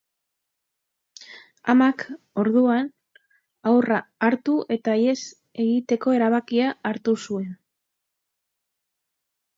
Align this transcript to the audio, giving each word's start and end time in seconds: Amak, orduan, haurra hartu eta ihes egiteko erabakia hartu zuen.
Amak, 1.73 2.01
orduan, 2.43 2.89
haurra 3.73 3.99
hartu 4.29 4.55
eta 4.79 4.95
ihes 5.03 5.17
egiteko 5.65 6.19
erabakia 6.21 6.73
hartu 6.93 7.17
zuen. 7.27 7.53